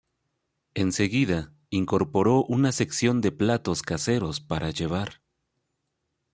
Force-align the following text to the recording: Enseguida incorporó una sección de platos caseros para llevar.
Enseguida 0.73 1.53
incorporó 1.69 2.43
una 2.45 2.71
sección 2.71 3.21
de 3.21 3.31
platos 3.31 3.83
caseros 3.83 4.39
para 4.41 4.71
llevar. 4.71 5.21